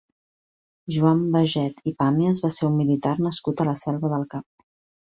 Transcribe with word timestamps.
Joan 0.95 1.21
Baget 1.35 1.85
i 1.91 1.95
Pàmies 2.01 2.43
va 2.47 2.53
ser 2.59 2.67
un 2.71 2.77
militar 2.81 3.13
nascut 3.29 3.65
a 3.67 3.71
la 3.73 3.79
Selva 3.87 4.15
del 4.17 4.29
Camp. 4.35 4.53